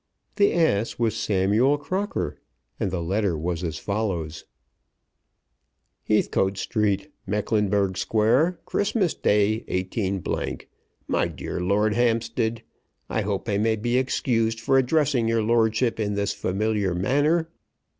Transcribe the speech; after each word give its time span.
The 0.37 0.51
ass 0.55 0.97
was 0.97 1.15
Samuel 1.15 1.77
Crocker, 1.77 2.39
and 2.79 2.89
the 2.89 3.03
letter 3.03 3.37
was 3.37 3.63
as 3.63 3.77
follows; 3.77 4.45
Heathcote 6.07 6.57
Street, 6.57 7.11
Mecklenburg 7.27 7.99
Square, 7.99 8.61
Christmas 8.65 9.13
Day, 9.13 9.63
18. 9.67 10.23
MY 11.07 11.27
DEAR 11.27 11.61
LORD 11.61 11.93
HAMPSTEAD, 11.93 12.63
I 13.11 13.21
hope 13.21 13.47
I 13.47 13.59
may 13.59 13.75
be 13.75 13.95
excused 13.99 14.59
for 14.59 14.79
addressing 14.79 15.27
your 15.27 15.43
lordship 15.43 15.99
in 15.99 16.15
this 16.15 16.33
familiar 16.33 16.95
manner. 16.95 17.49